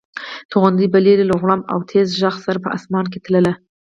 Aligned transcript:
توغندي 0.51 0.87
به 0.93 0.99
لرې 1.05 1.25
له 1.27 1.35
غړومب 1.41 1.63
او 1.73 1.79
تېز 1.89 2.07
غږ 2.21 2.35
سره 2.45 2.57
په 2.65 2.69
اسمان 2.77 3.05
کې 3.11 3.19
تلل. 3.25 3.45